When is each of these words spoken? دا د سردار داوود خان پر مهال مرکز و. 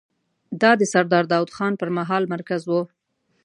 دا 0.61 0.71
د 0.77 0.81
سردار 0.93 1.25
داوود 1.31 1.51
خان 1.55 1.73
پر 1.79 1.89
مهال 1.97 2.23
مرکز 2.33 2.61
و. 2.67 2.71